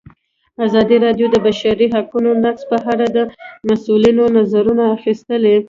ازادي 0.65 0.97
راډیو 1.05 1.27
د 1.29 1.31
د 1.33 1.37
بشري 1.45 1.87
حقونو 1.95 2.29
نقض 2.43 2.63
په 2.71 2.77
اړه 2.91 3.05
د 3.15 3.17
مسؤلینو 3.69 4.23
نظرونه 4.37 4.83
اخیستي. 4.95 5.35